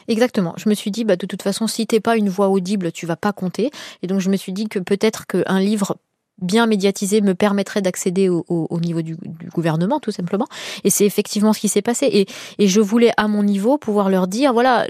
[0.09, 0.53] Exactement.
[0.57, 3.05] Je me suis dit, bah, de toute façon, si t'es pas une voix audible, tu
[3.05, 3.71] vas pas compter.
[4.01, 5.95] Et donc, je me suis dit que peut-être qu'un livre
[6.41, 9.15] bien médiatisé me permettrait d'accéder au, au, au niveau du,
[9.53, 10.47] gouvernement, tout simplement.
[10.83, 12.27] Et c'est effectivement ce qui s'est passé.
[12.59, 14.85] Et, je voulais, à mon niveau, pouvoir leur dire, voilà,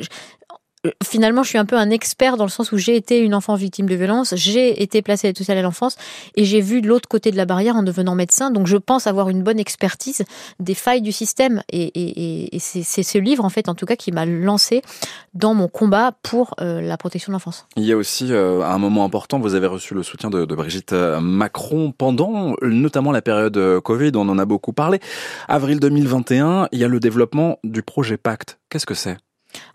[1.04, 3.56] finalement, je suis un peu un expert dans le sens où j'ai été une enfant
[3.56, 5.96] victime de violence, j'ai été placée tout à l'enfance
[6.36, 8.52] et j'ai vu l'autre côté de la barrière en devenant médecin.
[8.52, 10.24] Donc, je pense avoir une bonne expertise
[10.60, 11.64] des failles du système.
[11.72, 14.82] Et, c'est ce livre, en fait, en tout cas, qui m'a lancé
[15.34, 17.66] dans mon combat pour euh, la protection de l'enfance.
[17.76, 20.94] Il y a aussi euh, un moment important, vous avez reçu le soutien de, Brigitte
[20.94, 25.00] euh, Macron pendant notamment la période Covid, on en a beaucoup parlé.
[25.48, 28.60] Avril 2021, il y a le développement du projet Pacte.
[28.70, 29.18] Qu'est-ce que c'est?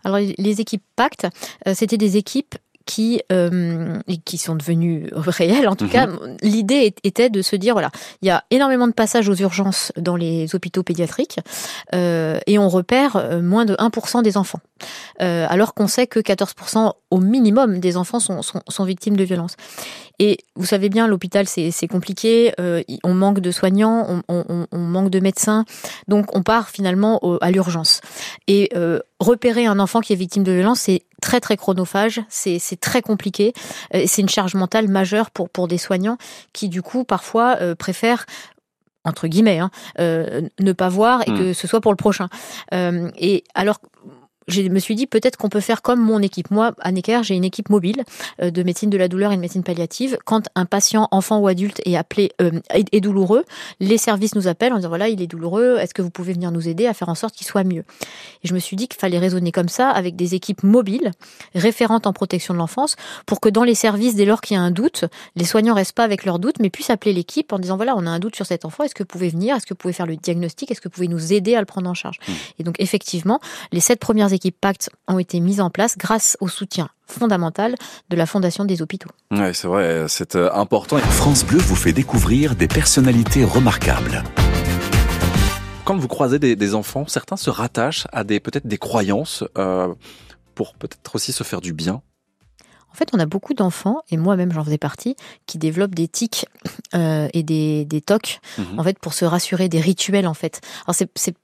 [0.03, 1.27] Alors les équipes Pacte,
[1.67, 2.55] euh, c'était des équipes
[2.89, 5.67] qui euh, qui sont devenues réelles.
[5.67, 5.89] En tout mmh.
[5.89, 6.07] cas,
[6.41, 7.91] l'idée était de se dire voilà,
[8.23, 11.39] il y a énormément de passages aux urgences dans les hôpitaux pédiatriques
[11.93, 14.59] euh, et on repère moins de 1% des enfants,
[15.21, 19.23] euh, alors qu'on sait que 14% au minimum des enfants sont, sont, sont victimes de
[19.23, 19.55] violences.
[20.19, 24.77] Et vous savez bien, l'hôpital c'est compliqué, euh, on manque de soignants, on, on, on,
[24.77, 25.65] manque de médecins,
[26.07, 28.01] donc on part finalement au, à l'urgence.
[28.47, 32.59] Et euh, repérer un enfant qui est victime de violence, c'est très très chronophage, c'est
[32.81, 33.53] très compliqué,
[33.93, 36.17] euh, c'est une charge mentale majeure pour pour des soignants
[36.51, 38.25] qui du coup parfois préfèrent
[39.05, 41.37] entre guillemets hein, euh, ne pas voir et mmh.
[41.37, 42.29] que ce soit pour le prochain.
[42.73, 43.79] Euh, et alors
[44.49, 46.51] je me suis dit peut-être qu'on peut faire comme mon équipe.
[46.51, 48.03] Moi, à Necker, j'ai une équipe mobile
[48.41, 50.17] euh, de médecine de la douleur et de médecine palliative.
[50.25, 53.45] Quand un patient, enfant ou adulte, est appelé euh, est, douloureux,
[53.79, 55.77] les services nous appellent en disant voilà, il est douloureux.
[55.79, 57.83] Est-ce que vous pouvez venir nous aider à faire en sorte qu'il soit mieux?
[58.43, 61.11] Et je me suis dit qu'il fallait raisonner comme ça avec des équipes mobiles,
[61.55, 64.63] référentes en protection de l'enfance, pour que dans les services, dès lors qu'il y a
[64.63, 67.75] un doute, les soignants restent pas avec leur doute, mais puissent appeler l'équipe en disant
[67.75, 68.83] voilà, on a un doute sur cet enfant.
[68.83, 69.55] Est-ce que vous pouvez venir?
[69.55, 70.71] Est-ce que vous pouvez faire le diagnostic?
[70.71, 72.17] Est-ce que vous pouvez nous aider à le prendre en charge?
[72.27, 72.31] Mmh.
[72.59, 73.39] Et donc effectivement,
[73.71, 77.75] les sept premières équipes Pacte ont été mises en place grâce au soutien fondamental
[78.09, 79.09] de la Fondation des hôpitaux.
[79.31, 80.97] Oui, c'est vrai, c'est euh, important.
[80.97, 84.23] France Bleu vous fait découvrir des personnalités remarquables.
[85.85, 89.93] Quand vous croisez des, des enfants, certains se rattachent à des peut-être des croyances euh,
[90.53, 92.01] pour peut-être aussi se faire du bien.
[92.91, 96.45] En fait, on a beaucoup d'enfants, et moi-même j'en faisais partie, qui développent des tics
[96.95, 98.63] euh, et des, des tocs, Mhm.
[98.75, 98.79] mmh.
[98.79, 100.59] en fait, pour se rassurer, des rituels, en fait.
[100.87, 100.95] Alors,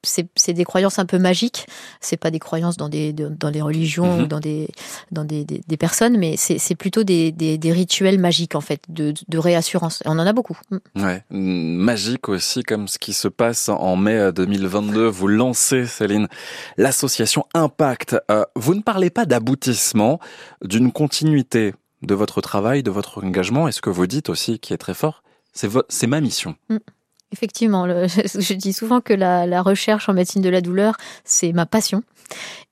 [0.04, 1.68] c'est des croyances un peu magiques,
[2.02, 4.24] c'est pas des croyances dans des, dans des religions Mhm.
[4.24, 4.70] ou dans des,
[5.12, 8.82] dans des, des, des personnes, mais c'est plutôt des, des, des, rituels magiques, en fait,
[8.90, 10.02] de, de réassurance.
[10.06, 10.58] Et on en a beaucoup.
[10.72, 11.04] Mmh.
[11.04, 15.06] Ouais, magique aussi, comme ce qui se passe en mai 2022.
[15.08, 16.28] Vous lancez, Céline,
[16.78, 18.16] l'association Impact.
[18.32, 20.20] Euh, vous ne parlez pas d'aboutissement,
[20.64, 24.74] d'une continuité de votre travail, de votre engagement, et ce que vous dites aussi, qui
[24.74, 26.56] est très fort, c'est ma mission.
[26.70, 26.78] Mmh.
[27.32, 31.66] Effectivement, je, dis souvent que la, la, recherche en médecine de la douleur, c'est ma
[31.66, 32.04] passion.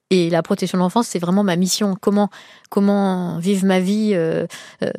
[0.09, 1.95] Et la protection de l'enfance, c'est vraiment ma mission.
[1.99, 2.29] Comment,
[2.69, 4.45] comment vivre ma vie euh,
[4.83, 4.91] euh,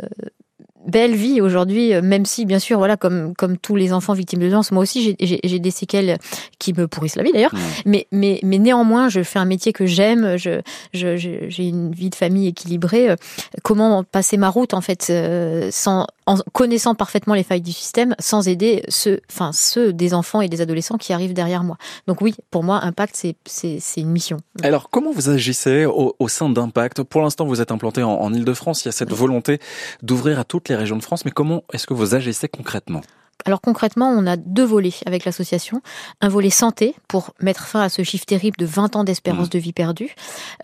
[0.86, 4.46] belle vie aujourd'hui, même si bien sûr, voilà, comme comme tous les enfants victimes de
[4.46, 6.18] violence, moi aussi j'ai des séquelles
[6.58, 7.54] qui me pourrissent la vie d'ailleurs.
[7.54, 7.58] Mmh.
[7.86, 10.60] Mais mais mais néanmoins, je fais un métier que j'aime, je
[10.92, 13.14] j'ai je, une vie de famille équilibrée.
[13.62, 18.14] Comment passer ma route en fait, euh, sans en connaissant parfaitement les failles du système,
[18.18, 21.76] sans aider ceux, enfin ceux des enfants et des adolescents qui arrivent derrière moi.
[22.06, 24.38] Donc oui, pour moi, Impact c'est c'est c'est une mission.
[24.62, 27.02] Alors comment vous agissez au, au sein d'Impact?
[27.02, 28.84] Pour l'instant, vous êtes implanté en, en Île-de-France.
[28.84, 29.60] Il y a cette volonté
[30.02, 33.02] d'ouvrir à toutes les régions de France, mais comment est-ce que vous agissez concrètement?
[33.44, 35.82] Alors concrètement, on a deux volets avec l'association.
[36.20, 39.50] Un volet santé pour mettre fin à ce chiffre terrible de 20 ans d'espérance mmh.
[39.50, 40.14] de vie perdue.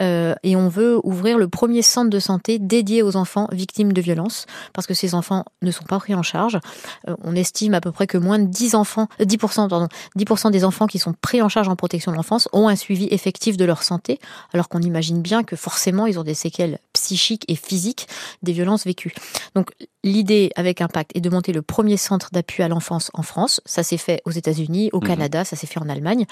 [0.01, 4.01] Euh, et on veut ouvrir le premier centre de santé dédié aux enfants victimes de
[4.01, 6.59] violences parce que ces enfants ne sont pas pris en charge.
[7.09, 10.65] Euh, on estime à peu près que moins de 10 enfants, 10%, pardon, 10% des
[10.65, 13.65] enfants qui sont pris en charge en protection de l'enfance ont un suivi effectif de
[13.65, 14.19] leur santé
[14.55, 18.07] alors qu'on imagine bien que forcément ils ont des séquelles psychiques et physiques
[18.43, 19.13] des violences vécues.
[19.55, 19.73] Donc
[20.05, 23.61] l'idée avec Impact est de monter le premier centre d'appui à l'enfance en France.
[23.65, 25.45] Ça s'est fait aux États-Unis, au Canada, mmh.
[25.45, 26.27] ça s'est fait en Allemagne.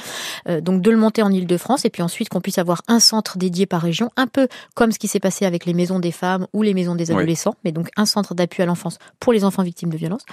[0.48, 3.38] Euh, donc de le monter en Île-de-France et puis ensuite qu'on puisse avoir un centre
[3.38, 6.46] dédié par région, un peu comme ce qui s'est passé avec les maisons des femmes
[6.52, 7.60] ou les maisons des adolescents, oui.
[7.64, 10.24] mais donc un centre d'appui à l'enfance pour les enfants victimes de violences.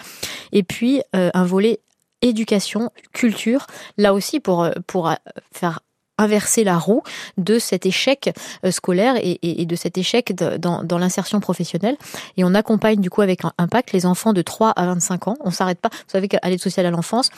[0.52, 1.80] Et puis euh, un volet
[2.22, 3.68] éducation, culture,
[3.98, 5.14] là aussi pour pour
[5.52, 5.82] faire
[6.18, 7.04] inverser la roue
[7.38, 11.98] de cet échec euh, scolaire et, de cet échec dans, l'insertion professionnelle.
[12.38, 15.38] Et on accompagne du coup avec Impact les enfants de 3 à 25 ans.
[15.42, 15.90] On s'arrête pas.
[15.92, 17.30] Vous savez qu'à l'aide sociale à l'enfance,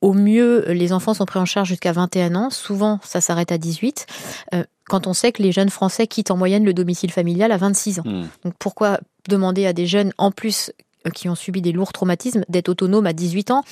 [0.00, 2.50] au mieux, les enfants sont pris en charge jusqu'à 21 ans.
[2.50, 4.06] Souvent, ça s'arrête à 18.
[4.52, 7.56] Euh, quand on sait que les jeunes Français quittent en moyenne le domicile familial à
[7.56, 8.02] 26 ans.
[8.04, 8.26] Hmm.
[8.44, 9.00] Donc pourquoi
[9.30, 10.72] demander à des jeunes, en plus
[11.06, 13.64] euh, qui ont subi des lourds traumatismes, d'être autonomes à 18 ans?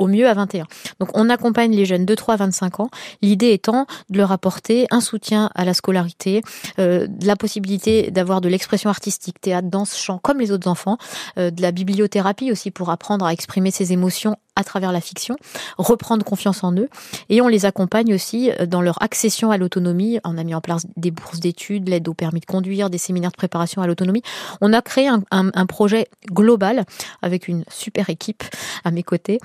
[0.00, 0.66] Au mieux à 21.
[0.98, 2.90] Donc on accompagne les jeunes de 3 à 25 ans,
[3.22, 6.42] l'idée étant de leur apporter un soutien à la scolarité,
[6.78, 10.98] euh, la possibilité d'avoir de l'expression artistique, théâtre, danse, chant, comme les autres enfants,
[11.38, 15.36] euh, de la bibliothérapie aussi pour apprendre à exprimer ses émotions à travers la fiction,
[15.78, 16.88] reprendre confiance en eux,
[17.28, 20.18] et on les accompagne aussi euh, dans leur accession à l'autonomie.
[20.24, 23.30] On a mis en place des bourses d'études, l'aide au permis de conduire, des séminaires
[23.30, 24.22] de préparation à l'autonomie.
[24.60, 26.84] On a créé un, projet global
[27.22, 28.42] avec une super équipe
[28.84, 29.38] à mes côtés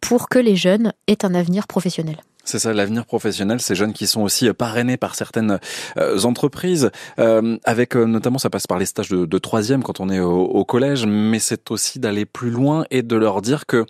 [0.00, 2.16] pour que les jeunes aient un avenir professionnel.
[2.44, 5.58] C'est ça, l'avenir professionnel, ces jeunes qui sont aussi parrainés par certaines
[5.98, 10.08] euh, entreprises, euh, avec notamment, ça passe par les stages de, de troisième quand on
[10.08, 13.84] est au, au collège, mais c'est aussi d'aller plus loin et de leur dire que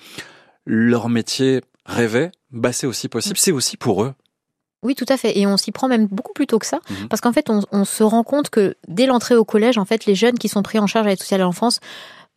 [0.67, 3.41] leur métier rêvé, bah c'est aussi possible, mm.
[3.41, 4.13] c'est aussi pour eux.
[4.83, 5.37] Oui, tout à fait.
[5.37, 7.09] Et on s'y prend même beaucoup plus tôt que ça, mm-hmm.
[7.09, 10.07] parce qu'en fait, on, on, se rend compte que dès l'entrée au collège, en fait,
[10.07, 11.81] les jeunes qui sont pris en charge à l'aide sociale à l'enfance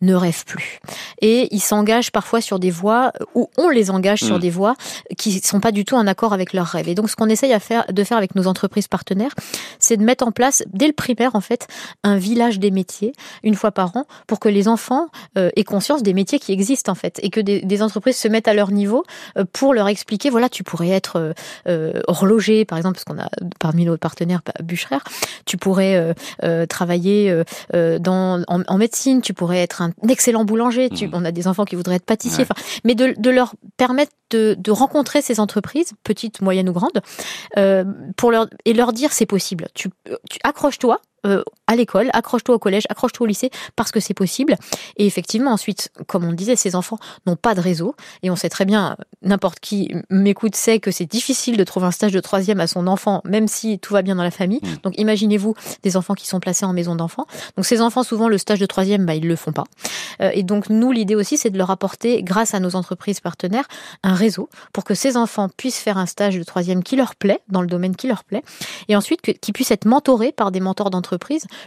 [0.01, 0.79] ne rêvent plus.
[1.21, 4.41] Et ils s'engagent parfois sur des voies, ou on les engage sur mm.
[4.41, 4.75] des voies
[5.17, 6.89] qui sont pas du tout en accord avec leurs rêves.
[6.89, 9.31] Et donc, ce qu'on essaye à faire, de faire avec nos entreprises partenaires,
[9.79, 11.67] c'est de mettre en place, dès le primaire, en fait,
[12.03, 16.03] un village des métiers, une fois par an, pour que les enfants euh, aient conscience
[16.03, 19.03] des métiers qui existent, en fait, et que des, entreprises se mettent à leur niveau
[19.37, 21.33] euh, pour leur expliquer, voilà, tu pourrais être
[21.67, 24.97] euh, horloger, par exemple, parce qu'on a parmi nos partenaires bûcherer,
[25.45, 26.13] tu pourrais
[26.67, 30.89] travailler dans, en, en médecine, tu pourrais être un un excellent boulanger.
[30.89, 31.11] Tu, mmh.
[31.13, 32.45] On a des enfants qui voudraient être pâtissiers.
[32.83, 37.01] Mais de, de, leur permettre de, de, rencontrer ces entreprises, petites, moyennes ou grandes,
[37.57, 37.83] euh,
[38.17, 39.67] pour leur et leur dire c'est possible.
[39.73, 39.89] Tu,
[40.29, 40.99] tu accroche-toi.
[41.25, 44.57] Euh, à l'école, accroche-toi au collège, accroche-toi au lycée, parce que c'est possible.
[44.97, 48.35] Et effectivement, ensuite, comme on le disait, ces enfants n'ont pas de réseau, et on
[48.35, 52.19] sait très bien, n'importe qui m'écoute sait que c'est difficile de trouver un stage de
[52.19, 54.59] troisième à son enfant, même si tout va bien dans la famille.
[54.61, 54.67] Mmh.
[54.83, 55.53] Donc imaginez-vous
[55.83, 57.25] des enfants qui sont placés en maison d'enfants.
[57.55, 59.65] Donc ces enfants, souvent, le stage de troisième, bah, ils le font pas.
[60.21, 63.67] Euh, et donc nous, l'idée aussi, c'est de leur apporter, grâce à nos entreprises partenaires,
[64.03, 67.39] un réseau pour que ces enfants puissent faire un stage de troisième qui leur plaît,
[67.47, 68.43] dans le domaine qui leur plaît,
[68.89, 71.10] et ensuite qu'ils puissent être mentorés par des mentors d'entreprise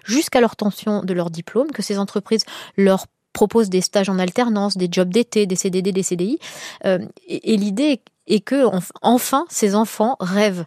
[0.05, 2.45] jusqu'à l'obtention de leur diplôme, que ces entreprises
[2.77, 6.39] leur proposent des stages en alternance, des jobs d'été, des CDD, des CDI.
[6.87, 8.65] Euh, et, l'idée est que
[9.03, 10.65] enfin ces enfants rêvent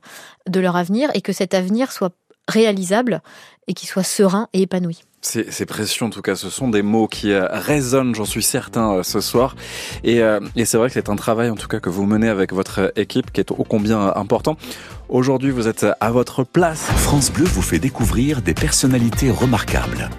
[0.48, 2.14] de leur avenir et que cet avenir soit
[2.48, 3.22] réalisable
[3.68, 5.04] et qu'il soit serein et épanoui.
[5.22, 8.94] C'est précieux en tout cas, ce sont des mots qui euh, résonnent, j'en suis certain,
[8.94, 9.56] euh, ce soir.
[10.04, 12.30] Et, euh, et c'est vrai que c'est un travail en tout cas que vous menez
[12.30, 14.58] avec votre équipe qui est ô combien important.
[15.10, 16.82] Aujourd'hui, vous êtes à votre place.
[16.98, 20.10] France Bleu vous fait découvrir des personnalités remarquables.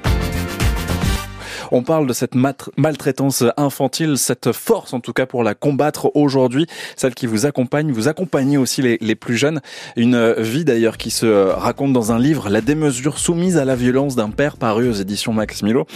[1.72, 6.66] On parle de cette maltraitance infantile, cette force en tout cas pour la combattre aujourd'hui,
[6.96, 9.61] celle qui vous accompagne, vous accompagnez aussi les, plus jeunes.
[9.96, 14.16] Une vie d'ailleurs qui se raconte dans un livre, La démesure soumise à la violence
[14.16, 15.87] d'un père paru aux éditions Max Milo.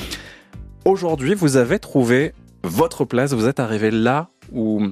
[0.85, 2.33] Aujourd'hui, vous avez trouvé
[2.65, 4.83] votre place, vous êtes arrivé là où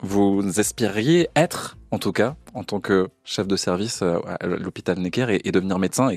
[0.00, 4.98] vous espériez être, en tout cas, en tant que chef de service euh, à l'hôpital
[4.98, 6.10] Necker et, devenir médecin.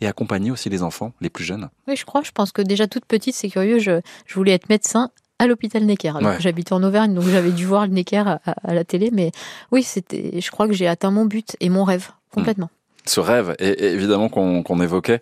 [0.00, 1.68] Et accompagner aussi les enfants, les plus jeunes.
[1.88, 2.22] Oui, je crois.
[2.22, 5.84] Je pense que déjà toute petite, c'est curieux, je, je, voulais être médecin à l'hôpital
[5.84, 6.12] Necker.
[6.38, 9.10] J'habitais en Auvergne, donc j'avais dû voir le Necker à, la télé.
[9.12, 9.32] Mais
[9.72, 10.40] oui, c'était.
[10.40, 12.70] Je crois que j'ai atteint mon but et mon rêve complètement.
[13.06, 15.20] Ce rêve, et, évidemment qu'on évoquait,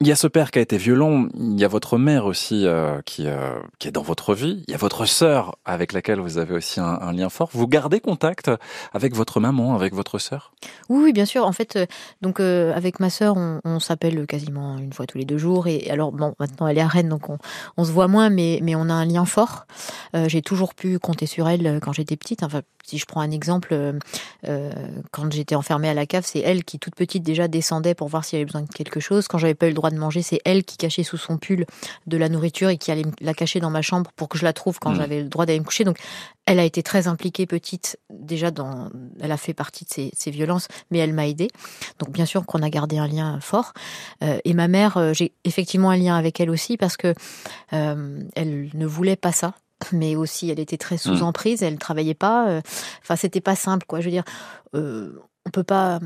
[0.00, 2.66] il y a ce père qui a été violent, il y a votre mère aussi
[2.66, 6.20] euh, qui, euh, qui est dans votre vie, il y a votre sœur avec laquelle
[6.20, 7.50] vous avez aussi un, lien fort.
[7.52, 8.48] Vous gardez contact
[8.92, 10.52] avec votre maman, avec votre sœur?
[10.88, 11.44] Oui, oui, bien sûr.
[11.44, 11.86] En fait, euh,
[12.22, 15.66] donc avec ma sœur, on, s'appelle quasiment une fois tous les deux jours.
[15.66, 17.38] Et alors, bon, maintenant elle est à Rennes, donc on,
[17.76, 19.66] on se voit moins, mais, mais on a un lien fort.
[20.14, 22.42] J'ai toujours pu compter sur elle quand j'étais petite.
[22.44, 23.76] Enfin, si je prends un exemple,
[25.10, 28.24] quand j'étais enfermée à la cave, c'est elle qui, toute petite, déjà descendait pour voir
[28.24, 29.28] s'il y avait besoin de quelque chose.
[29.28, 31.66] Quand j'avais pas eu le droit de manger, c'est elle qui cachait sous son pull
[32.06, 34.52] de la nourriture et qui allait la cacher dans ma chambre pour que je la
[34.52, 34.96] trouve quand mm.
[34.96, 35.84] j'avais le droit d'aller me coucher.
[35.84, 35.98] Donc,
[36.46, 40.68] elle a été très impliquée petite, déjà dans, elle a fait partie de ces, violences,
[40.90, 41.48] mais elle m'a aidée.
[41.98, 43.72] Donc, bien sûr qu'on a gardé un lien fort.
[44.22, 47.14] Euh, et ma mère, euh, j'ai effectivement un lien avec elle aussi parce que
[47.72, 49.54] euh, elle ne voulait pas ça
[49.92, 51.22] mais aussi elle était très sous mm.
[51.22, 52.60] emprise, elle travaillait pas.
[53.02, 54.00] Enfin, c'était pas simple, quoi.
[54.00, 54.24] Je veux dire,
[54.74, 56.00] on peut pas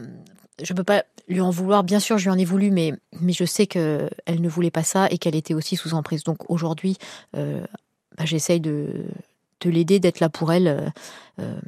[0.63, 1.85] je peux pas lui en vouloir.
[1.85, 4.83] Bien sûr, je lui en ai voulu, mais, mais je sais qu'elle ne voulait pas
[4.83, 6.25] ça et qu'elle était aussi sous emprise.
[6.25, 6.97] Donc aujourd'hui,
[7.37, 7.65] euh,
[8.17, 9.05] bah, j'essaye de,
[9.61, 10.93] de l'aider, d'être là pour elle
[11.39, 11.61] euh,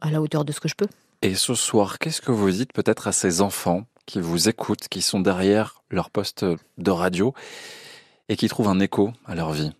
[0.00, 0.88] à la hauteur de ce que je peux.
[1.22, 5.02] Et ce soir, qu'est-ce que vous dites peut-être à ces enfants qui vous écoutent, qui
[5.02, 6.44] sont derrière leur poste
[6.78, 7.34] de radio
[8.28, 9.72] et qui trouvent un écho à leur vie?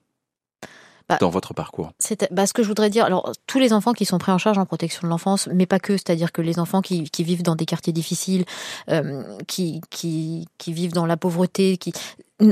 [1.09, 3.07] Bah, dans votre parcours C'est bah, ce que je voudrais dire.
[3.07, 5.79] Alors, tous les enfants qui sont pris en charge en protection de l'enfance, mais pas
[5.79, 8.45] que, c'est-à-dire que les enfants qui, qui vivent dans des quartiers difficiles,
[8.91, 11.93] euh, qui, qui, qui vivent dans la pauvreté, qui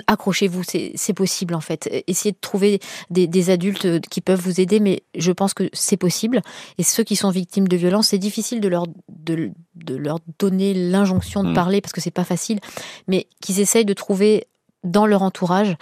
[0.07, 1.89] accrochez-vous, c'est possible en fait.
[2.07, 2.81] Essayez de trouver
[3.11, 6.43] des, des adultes qui peuvent vous aider, mais je pense que c'est possible.
[6.79, 10.75] Et ceux qui sont victimes de violences, c'est difficile de leur de, de leur donner
[10.75, 11.55] l'injonction de Mm.
[11.55, 12.59] parler parce que c'est pas facile,
[13.07, 14.49] mais qu'ils essayent de trouver
[14.83, 15.77] dans leur entourage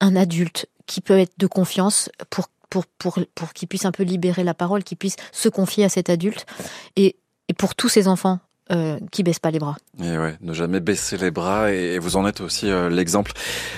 [0.00, 4.02] un adulte qui peut être de confiance pour pour pour pour qu'il puisse un peu
[4.02, 6.46] libérer la parole, qu'il puisse se confier à cet adulte
[6.96, 7.16] et
[7.48, 8.40] et pour tous ces enfants
[8.72, 9.76] euh, qui baissent pas les bras.
[10.00, 13.32] Et ouais, ne jamais baisser les bras et, vous en êtes aussi euh, l'exemple.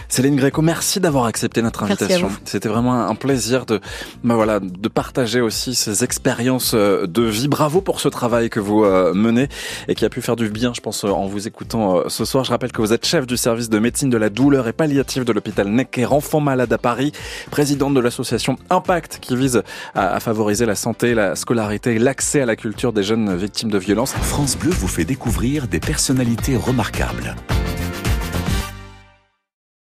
[0.09, 2.31] Céline Gréco, merci d'avoir accepté notre invitation.
[2.45, 3.81] C'était vraiment un plaisir de,
[4.23, 7.49] bah voilà, de partager aussi ces expériences euh, de vie.
[7.49, 9.49] Bravo pour ce travail que vous euh, menez
[9.89, 12.27] et qui a pu faire du bien, je pense, euh, en vous écoutant euh, ce
[12.27, 12.45] soir.
[12.45, 15.25] Je rappelle que vous êtes chef du service de médecine de la douleur et palliative
[15.25, 17.13] de l'hôpital Necker Enfants Malades à Paris,
[17.51, 19.63] présidente de l'association Impact qui vise
[19.95, 23.71] à, à favoriser la santé, la scolarité et l'accès à la culture des jeunes victimes
[23.71, 24.13] de violences.
[24.13, 25.81] France Bleu vous fait découvrir des
[26.11, 27.37] personnalité remarquable.